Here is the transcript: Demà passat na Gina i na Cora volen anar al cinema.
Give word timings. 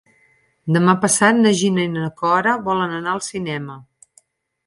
Demà 0.77 0.93
passat 1.01 1.41
na 1.41 1.51
Gina 1.59 1.85
i 1.89 1.91
na 1.97 2.07
Cora 2.21 2.55
volen 2.69 2.97
anar 3.01 3.13
al 3.17 3.21
cinema. 3.29 3.77